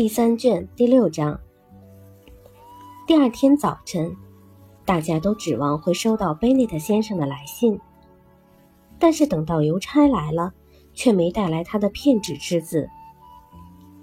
[0.00, 1.38] 第三卷第六章。
[3.06, 4.16] 第二天早晨，
[4.86, 7.78] 大家都指望会收到贝内特先生的来信，
[8.98, 10.54] 但是等到邮差来了，
[10.94, 12.88] 却没带来他的片纸之字。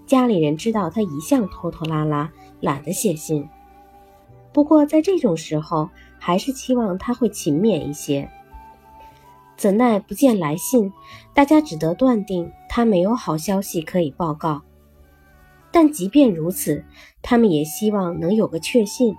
[0.05, 3.49] 家里人知道他一向拖拖拉拉，懒得写信，
[4.53, 8.29] 不过在这种时候，还是期望他会勤勉一些。
[9.55, 10.93] 怎奈不见来信，
[11.33, 14.61] 大家只得断定他没有好消息可以报告。
[15.79, 16.83] 但即便如此，
[17.21, 19.15] 他们也希望能有个确信。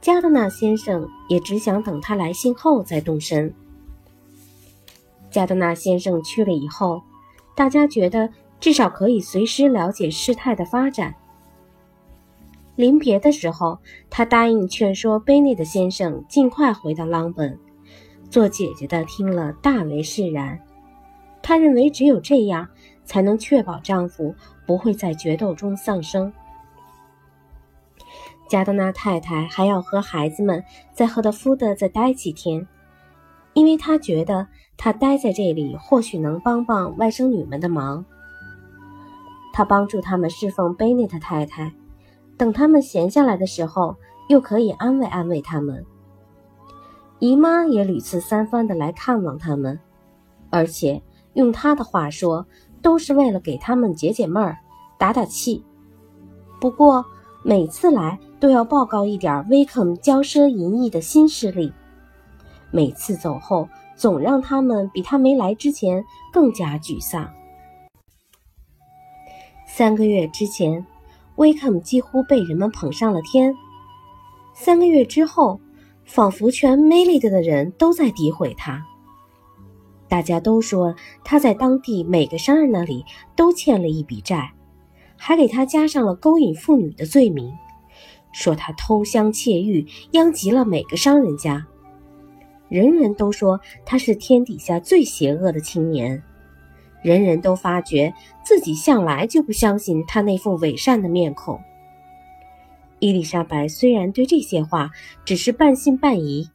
[0.00, 3.54] 加德纳先生也只想等他来信后再动身。
[5.30, 7.02] 加德纳先生去了以后，
[7.54, 11.14] 大家觉得至少可以随时了解事态的发展。
[12.74, 13.78] 临别的时候，
[14.10, 17.56] 他答应劝说贝内的先生尽快回到朗本。
[18.28, 20.58] 做姐姐的听了大为释然，
[21.40, 22.68] 他认为只有这样
[23.10, 26.32] 才能确保丈夫不会在决斗中丧生。
[28.48, 30.62] 加德纳太太还要和孩子们
[30.94, 32.68] 在赫德夫德再待几天，
[33.52, 38.04] 因为她觉得她待在这里或许能帮帮外甥女们的忙。
[39.52, 41.72] 她帮助他们侍奉贝内特太太，
[42.38, 43.96] 等他们闲下来的时候，
[44.28, 45.84] 又可以安慰安慰他们。
[47.18, 49.80] 姨妈也屡次三番的来看望他们，
[50.48, 51.02] 而且
[51.34, 52.46] 用她的话说，
[52.82, 54.58] 都是为了给他们解解闷儿、
[54.98, 55.64] 打打气。
[56.60, 57.04] 不过
[57.42, 61.72] 每次来都要报告一点威肯骄奢淫逸的新势力，
[62.70, 67.30] 每次走后总让他们比他没来之前更加沮丧。
[69.66, 70.84] 三个月之前，
[71.36, 73.52] 威肯几乎被人们捧上了天；
[74.54, 75.60] 三个月之后，
[76.04, 78.84] 仿佛全梅利德的人都在诋毁他。
[80.10, 83.04] 大家都说他在当地每个商人那里
[83.36, 84.52] 都欠了一笔债，
[85.16, 87.52] 还给他加上了勾引妇女的罪名，
[88.32, 91.64] 说他偷香窃玉，殃及了每个商人家。
[92.68, 96.22] 人人都说他是天底下最邪恶的青年，
[97.02, 98.12] 人人都发觉
[98.44, 101.60] 自己向来就不相信他那副伪善的面孔。
[102.98, 104.90] 伊丽莎白虽然对这些话
[105.24, 106.50] 只是半信半疑，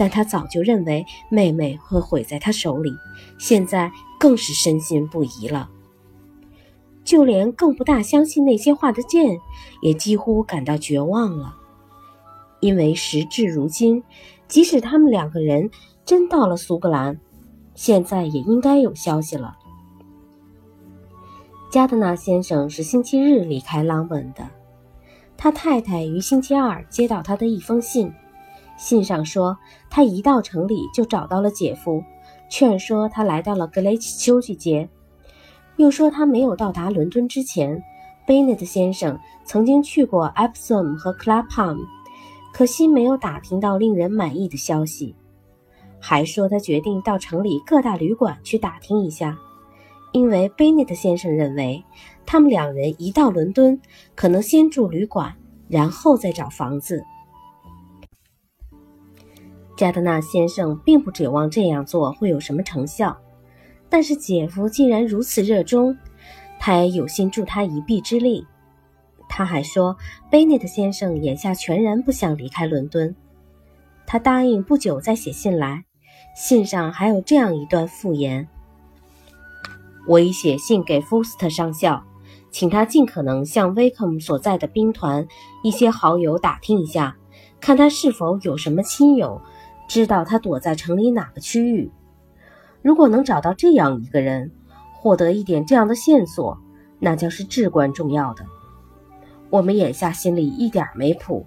[0.00, 2.90] 但他早就认为妹妹会毁在他手里，
[3.38, 5.68] 现在更是深信不疑了。
[7.04, 9.38] 就连更不大相信那些话的剑，
[9.82, 11.54] 也几乎感到绝望了，
[12.60, 14.02] 因为时至如今，
[14.48, 15.70] 即使他们两个人
[16.06, 17.20] 真到了苏格兰，
[17.74, 19.58] 现在也应该有消息了。
[21.70, 24.48] 加德纳先生是星期日离开朗本的。
[25.36, 28.10] 他太太于星期二接到他的一封信，
[28.80, 29.58] 信上说
[29.90, 32.02] 他一到城里就找到了姐夫，
[32.48, 34.88] 劝说他来到了格雷奇休息街，
[35.76, 37.80] 又说他没有到达伦敦之前，
[38.26, 41.82] 贝内特先生曾经去过埃普索姆和克拉帕姆，
[42.54, 45.14] 可惜没有打听到令人满意的消息，
[46.00, 49.38] 还说他决定到城里各大旅馆去打听一下。
[50.12, 51.84] 因为贝内特先生认为，
[52.24, 53.78] 他们两人一到伦敦，
[54.16, 55.36] 可能先住旅馆，
[55.68, 57.04] 然后再找房子。
[59.80, 63.16] 加德纳先生并不指望这样做会有什么成效，
[63.88, 65.96] 但是姐夫竟然如此热衷，
[66.58, 68.46] 他也有心助他一臂之力。
[69.26, 69.96] 他还说，
[70.30, 73.16] 贝内特先生眼下全然不想离开伦敦，
[74.06, 75.86] 他答应不久再写信来，
[76.36, 78.46] 信上还有这样一段附言。
[80.06, 82.04] 我已写信给福斯特上校，
[82.50, 85.26] 请他尽可能向威克姆所在的兵团
[85.64, 87.16] 一些好友打听一下，
[87.62, 89.40] 看他是否有什么亲友
[89.90, 91.90] 知道他躲在城里哪个区域。
[92.80, 94.52] 如果能找到这样一个人，
[94.92, 96.56] 获得一点这样的线索，
[97.00, 98.46] 那将是至关重要的。
[99.50, 101.44] 我们眼下心里一点没谱，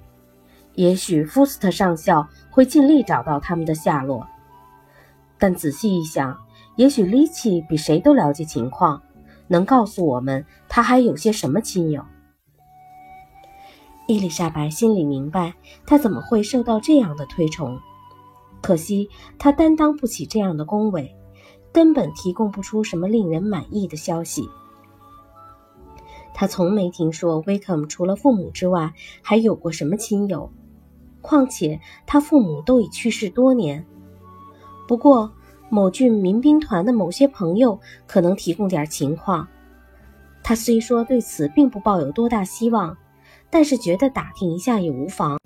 [0.76, 4.28] 也许福斯特上校会尽力找到他们的下落，
[5.40, 6.38] 但仔细一想。
[6.76, 9.02] 也许利奇比谁都了解情况，
[9.48, 12.04] 能告诉我们他还有些什么亲友。
[14.06, 15.54] 伊丽莎白心里明白，
[15.86, 17.80] 他怎么会受到这样的推崇？
[18.64, 19.08] 可惜
[19.38, 21.16] 他担当不起这样的恭维，
[21.72, 24.50] 根本提供不出什么令人满意的消息。
[26.34, 30.50] 他从没听说威克姆除了父母之外还有过什么亲友，
[31.22, 33.86] 况且他父母都已去世多年。
[34.88, 35.32] 不过。
[35.70, 39.48] 某郡民兵团的某些朋友可能提供点情况。
[40.44, 42.96] 他虽说对此并不抱有多大希望，
[43.50, 45.40] 但是觉得打听一下也无妨。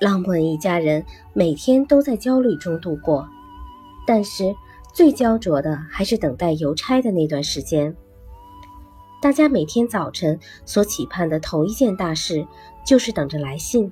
[0.00, 3.28] 朗本一家人每天都在焦虑中度过，
[4.06, 4.54] 但是
[4.92, 7.94] 最焦灼的还是等待邮差的那段时间。
[9.22, 12.46] 大家每天早晨所期盼的头一件大事，
[12.84, 13.90] 就是等着来信。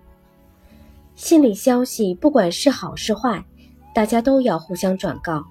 [1.14, 3.42] 信里消息不管是好是坏，
[3.94, 5.46] 大家都要互相转告，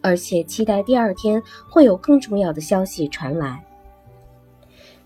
[0.00, 3.65] 而且期待第二天会有更重要的消息传来。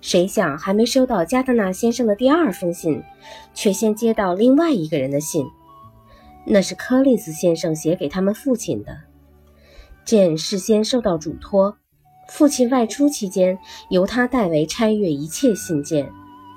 [0.01, 3.03] 谁想还没收到加德纳先生的第二封信，
[3.55, 5.47] 却先接到另外一个人的信，
[6.47, 8.97] 那是柯林斯先生写给他们父亲的。
[10.05, 11.77] 简事先受到嘱托，
[12.29, 13.59] 父亲外出期间
[13.91, 16.11] 由他代为拆阅一切信件，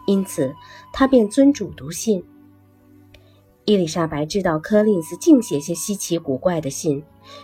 [0.07, 0.54] 因此
[0.94, 2.24] 他便遵嘱读信。
[3.66, 7.04] 伊丽莎白知道柯林斯净写些稀奇古怪的信，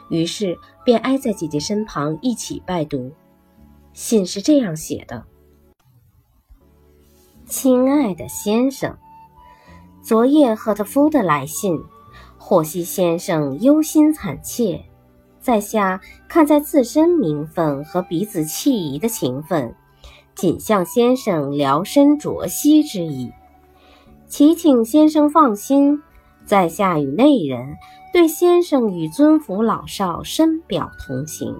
[0.10, 3.12] 于是便挨在姐姐身旁一起拜读。
[3.94, 5.26] 信是这样写的。
[7.50, 8.96] 亲爱的先生，
[10.04, 11.80] 昨夜赫特夫的来信，
[12.38, 14.86] 霍希先生忧心惨切。
[15.40, 19.74] 在下看在自身名分和彼此弃疑的情分，
[20.36, 23.32] 仅向先生聊深酌息之意。
[24.28, 26.04] 祈请先生放心，
[26.46, 27.78] 在下与内人
[28.14, 31.56] 对先生与尊府老少深表同情。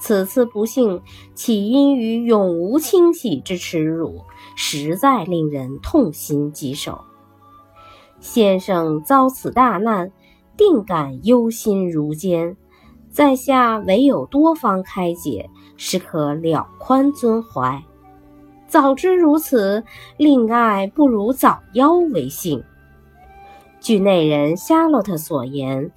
[0.00, 1.02] 此次不幸
[1.34, 4.22] 起因于永无清洗之耻辱，
[4.60, 7.04] 实在令人痛心疾首。
[8.18, 10.10] 先生遭此大难，
[10.56, 12.56] 定感忧心如煎，
[13.08, 17.84] 在下唯有多方开解，是可了宽尊怀。
[18.66, 19.84] 早知如此，
[20.16, 22.64] 令爱不如早夭为幸。
[23.78, 25.92] 据内人夏洛特所言。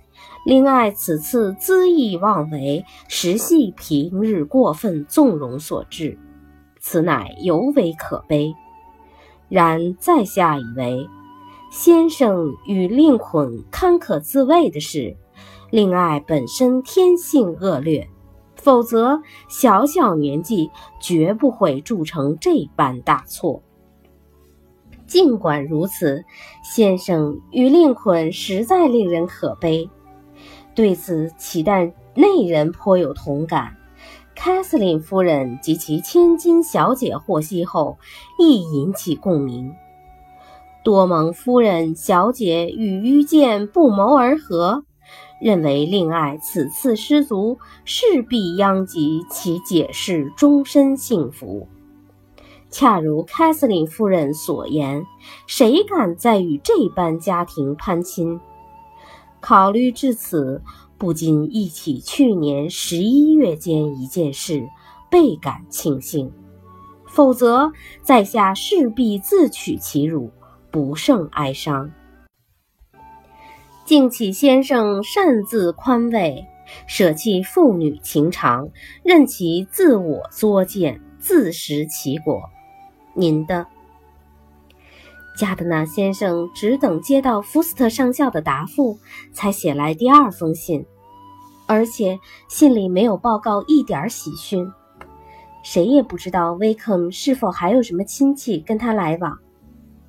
[0.46, 6.18] 令爱此次恣意妄为，实系平日过分纵容所致，
[6.82, 8.54] 此乃尤为可悲。
[9.48, 11.08] 然在下以为，
[11.72, 15.16] 先生与令捆堪可自卫的是，
[15.70, 18.10] 令爱本身天性恶劣，
[18.56, 20.70] 否则小小年纪
[21.00, 23.62] 绝不会铸成这般大错。
[25.06, 26.24] 尽管如此，
[26.64, 29.90] 先生与令捆实在令人可悲。
[30.74, 33.76] 对此，岂但内人颇有同感。
[34.44, 38.00] 凯瑟琳夫人及其千金小姐获悉后，
[38.40, 39.76] 亦引起共鸣。
[40.84, 44.84] 多蒙夫人小姐与遇见不谋而合，
[45.40, 51.68] 认为令爱此次失足，势必殃及其解释终身幸福。
[52.72, 55.06] 恰如凯瑟琳夫人所言，
[55.46, 58.42] 谁敢再与这般家庭攀亲？
[59.40, 60.64] 考虑至此，
[61.02, 64.70] 不禁忆起去年十一月间一件事，
[65.10, 66.32] 倍感庆幸。
[67.08, 67.72] 否则，
[68.04, 70.30] 在下势必自取其辱，
[70.70, 71.92] 不胜哀伤。
[73.84, 76.46] 敬启先生擅自宽慰，
[76.86, 78.70] 舍弃父女情长，
[79.02, 82.44] 任其自我作践，自食其果。
[83.16, 83.66] 您的。
[85.42, 89.00] 加德纳先生只等接到福斯特上校的答复，
[89.34, 90.86] 才写来第二封信，
[91.66, 94.72] 而且信里没有报告一点喜讯。
[95.64, 99.36] 谁也不知道威肯是否还有什么亲戚跟他来往。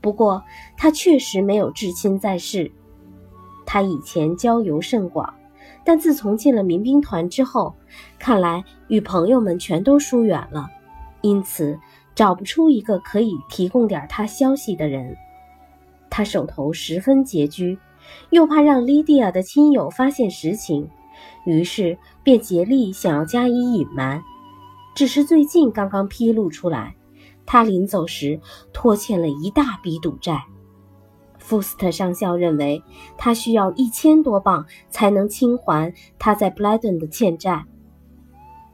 [0.02, 0.42] 不过
[0.76, 2.70] 他确实没有至亲在世。
[3.64, 5.32] 他以前交游甚广，
[5.82, 7.74] 但自从进了民兵团之后，
[8.18, 10.68] 看来与朋友们全都疏远了，
[11.22, 11.78] 因此。
[12.14, 15.16] 找不出一个可以提供点他消息的人，
[16.14, 17.78] 他手头十分拮据，
[18.28, 20.86] 又怕让莉迪亚的亲友发现实情，
[21.46, 24.22] 于是便竭力想要加以隐瞒。
[24.94, 26.94] 只是最近刚刚披露出来，
[27.46, 28.38] 他临走时
[28.74, 30.44] 拖欠了一大笔赌债。
[31.38, 32.82] 福斯特上校认为
[33.16, 37.64] 他需要一千多镑才能清还他在布莱顿的欠债。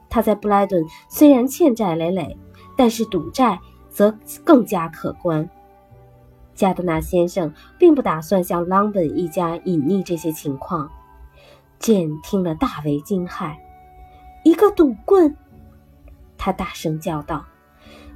[0.09, 2.37] 他在布莱顿虽然欠债累累。
[2.75, 5.49] 但是赌债则更加可观。
[6.59, 10.91] 加德纳先生并不打算向朗本一家隐匿这些情况。
[11.79, 13.55] 简听了大为惊骇，
[14.43, 15.37] 一个赌棍！
[16.37, 17.45] 他大声叫道：“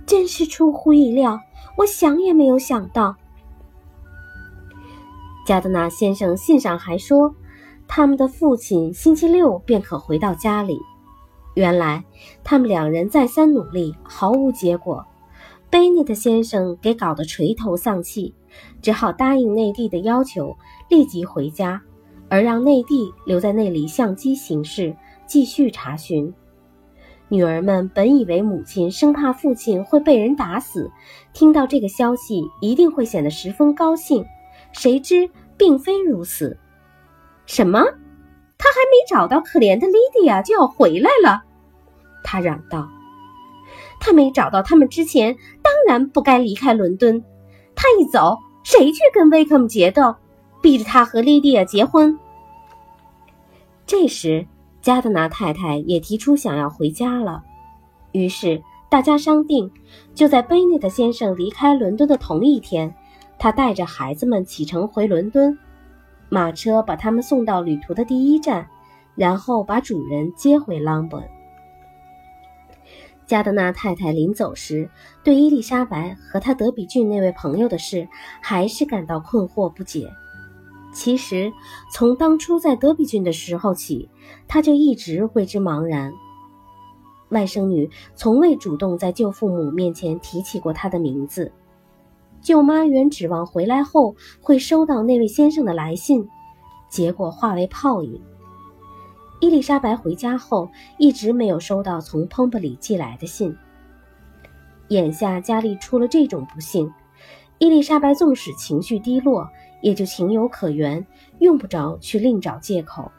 [0.05, 1.39] 真是出乎意料，
[1.77, 3.15] 我想也没有想到。”
[5.47, 7.33] 加德纳先生信上还说，
[7.87, 10.77] 他们的父亲星期六便可回到家里。
[11.55, 12.03] 原来
[12.43, 15.05] 他们两人再三努力，毫无结果。
[15.73, 18.35] 贝内特先生给搞得垂头丧气，
[18.79, 20.55] 只好答应内地的要求，
[20.87, 21.81] 立即回家，
[22.29, 26.31] 而让内地留在那里相机行事，继续查询。
[27.27, 30.91] 女儿们本以为母亲生怕父亲会被人打死，
[31.33, 34.23] 听到这个消息一定会显得十分高兴，
[34.73, 35.27] 谁知
[35.57, 36.55] 并非如此。
[37.47, 37.79] 什么？
[38.59, 41.41] 他还没找到可怜的莉迪亚，就要回来了。
[42.23, 42.87] 他嚷道
[44.05, 47.23] ：“他没找到他们之前，当然不该离开伦敦。
[47.73, 50.13] 他一走，谁去跟威克姆决斗，
[50.61, 52.19] 逼着他和莉迪亚结婚？
[53.87, 54.45] 这时，
[54.81, 57.43] 加德纳太太也提出想要回家了。
[58.11, 59.71] 于是，大家商定，
[60.13, 62.93] 就在贝内特先生离开伦敦的同一天，
[63.39, 65.57] 他带着孩子们启程回伦敦。
[66.27, 68.67] 马车把他们送到旅途的第一站，
[69.15, 71.23] 然后把主人接回朗本。
[73.33, 74.87] 加德纳太太临走时，
[75.23, 78.07] 对伊丽莎白和她德比郡那位朋友的事，
[78.43, 80.07] 还是感到困惑不解。
[80.93, 81.51] 其实，
[81.91, 84.07] 从当初在德比郡的时候起，
[84.47, 86.13] 他就一直为之茫然。
[87.29, 91.51] 外甥女从未主动在舅父母面前提起过他的名字。
[92.39, 96.23] 舅妈原指望回来后会收到那位先生的来信，
[96.87, 98.21] 结果化为泡影。
[99.43, 103.53] 伊丽莎白回家后一直没有收到从彭布里寄来的信。
[104.87, 106.89] 眼下家里出了这种不幸，
[107.57, 109.49] 伊丽莎白纵使情绪低落，
[109.81, 111.05] 也就情有可原，
[111.39, 113.11] 用不着去另找借口。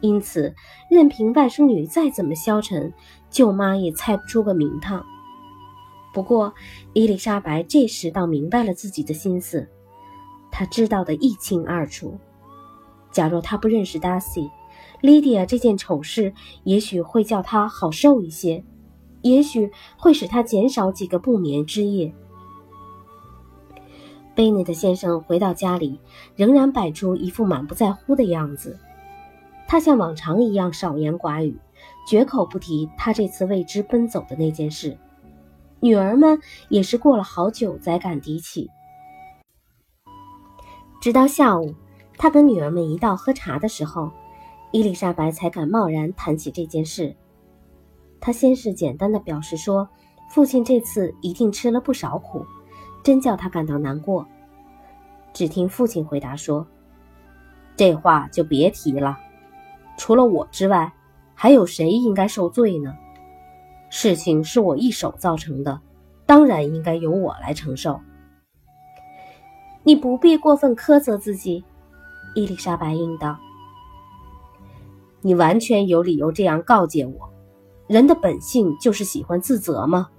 [0.00, 0.54] 因此，
[0.88, 2.92] 任凭外甥女再怎么消沉，
[3.28, 5.04] 舅妈也猜不出个名堂。
[6.12, 6.54] 不过，
[6.92, 9.68] 伊丽莎白这时倒明白了自己的心思，
[10.52, 12.20] 她知道的一清二楚。
[13.10, 14.48] 假若她不认识达西，
[15.04, 16.32] 莉迪亚这件丑事
[16.62, 18.64] 也许会叫她好受一些，
[19.20, 22.10] 也许会使她减少几个不眠之夜。
[24.34, 26.00] 贝内特先生回到家里，
[26.36, 28.78] 仍然摆出一副满不在乎的样子。
[29.68, 31.58] 他像往常一样少言寡语，
[32.08, 34.96] 绝口不提他这次为之奔走的那件事。
[35.80, 38.70] 女儿们也是过了好久才敢提起。
[41.02, 41.74] 直到下午，
[42.16, 44.10] 他跟女儿们一道喝茶的时候，
[44.74, 47.14] 伊丽莎白才敢贸然谈起这件事。
[48.20, 49.88] 他先是简单的表示说，
[50.28, 52.44] 父亲这次一定吃了不少苦，
[53.00, 54.26] 真叫他感到难过。
[55.32, 56.66] 只听父亲回答说
[57.78, 59.16] ：“这话就别提了，
[59.96, 60.92] 除了我之外，
[61.36, 62.92] 还有谁应该受罪呢？”
[63.90, 65.80] 事情是我一手造成的，
[66.26, 68.00] 当然应该由我来承受。
[69.84, 71.64] 你不必过分苛责自己，
[72.34, 73.38] 伊丽莎白应道。
[75.26, 77.32] 你完全有理由这样告诫我。
[77.86, 80.10] 人的本性就是喜欢自责吗？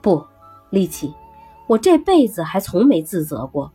[0.00, 0.24] 不，
[0.70, 1.12] 利奇，
[1.66, 3.72] 我这辈子还从没自责过。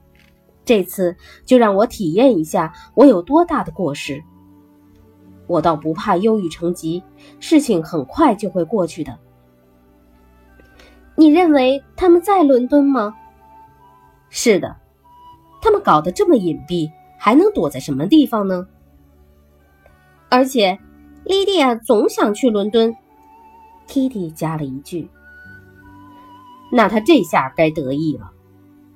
[0.63, 4.23] 这次就让我体验一下我有多大的过失。
[5.47, 7.03] 我倒不怕忧郁成疾，
[7.41, 9.19] 事情很快就会过去的。
[11.15, 13.13] 你认为他们在伦敦吗？
[14.29, 14.77] 是的，
[15.61, 18.65] 他们搞得这么隐蔽，还能躲在什么地方呢？
[20.29, 20.77] 而且，
[21.23, 22.95] 莉迪亚总想去伦敦。
[23.87, 25.09] Kitty 加了一句
[26.71, 28.31] ：“那他这下该得意了。”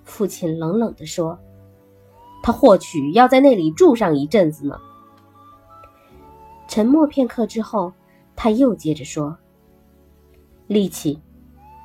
[0.03, 1.39] 父亲冷冷地说
[2.43, 4.77] ：“他或许要在那里住上一阵子呢。”
[6.67, 7.93] 沉默片刻之后，
[8.35, 9.37] 他又接着说
[10.67, 11.21] ：“丽奇，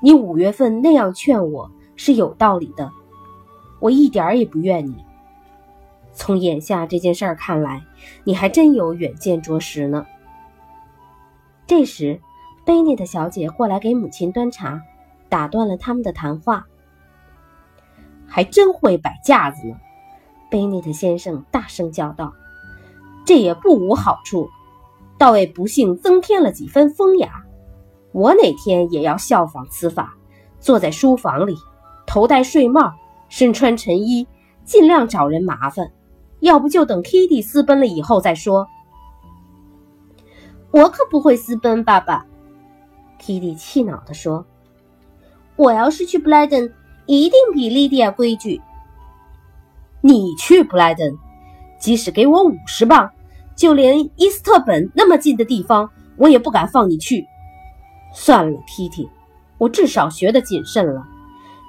[0.02, 2.90] 你五月份那样劝我是有道理的，
[3.78, 5.05] 我一点儿也不怨你。
[6.16, 7.84] 从眼下这件事儿看来，
[8.24, 10.06] 你还真有远见卓识呢。”
[11.68, 12.20] 这时，
[12.64, 14.82] 贝内特小姐过来给母亲端茶，
[15.28, 16.66] 打断了他们的谈话。
[18.26, 19.76] 还真会摆架子呢，
[20.50, 22.32] 贝内特先生大声叫道
[23.24, 24.48] ：“这也不无好处。”
[25.18, 27.44] 倒为不幸增添了几分风雅。
[28.12, 30.14] 我哪天也要效仿此法，
[30.60, 31.56] 坐在书房里，
[32.06, 32.92] 头戴睡帽，
[33.28, 34.26] 身穿衬衣，
[34.64, 35.90] 尽量找人麻烦。
[36.40, 38.66] 要不就等 Kitty 私奔了以后再说。
[40.70, 42.26] 我可不会私奔，爸爸。
[43.20, 44.44] Kitty 气恼地说
[45.56, 46.72] ：“我要是去布莱登，
[47.06, 48.60] 一定比莉迪亚规矩。
[50.02, 51.16] 你去布莱登，
[51.80, 53.10] 即使给我五十磅。”
[53.56, 57.26] 就连伊斯特本那么近的地方，我也不敢放你去。
[58.12, 59.08] 算了，Kitty，
[59.56, 61.08] 我至少学得谨慎了。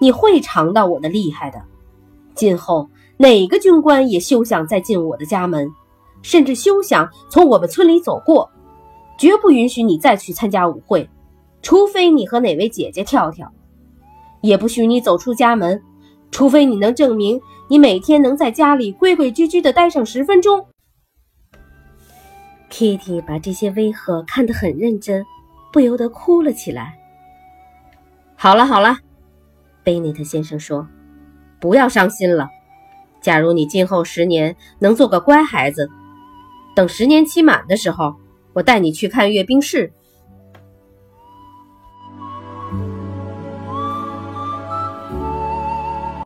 [0.01, 1.61] 你会尝到我的厉害的。
[2.35, 5.69] 今后哪个军官也休想再进我的家门，
[6.21, 8.49] 甚至休想从我们村里走过。
[9.17, 11.09] 绝不允许你再去参加舞会，
[11.63, 13.51] 除非你和哪位姐姐跳跳。
[14.41, 15.81] 也不许你走出家门，
[16.29, 20.67] 除非你能证明你每天能在家里规规矩矩地待上十分钟。
[22.69, 25.25] Kitty 把这些威吓看得很认真，
[25.73, 26.99] 不由得哭了起来。
[28.35, 28.99] 好了好了，
[29.83, 30.87] 贝内特先生说
[31.59, 32.47] ：“不要伤心了。
[33.21, 35.89] 假如你今后十年能做个乖孩子，
[36.75, 38.15] 等十年期满的时候，
[38.53, 39.91] 我带你去看阅兵式，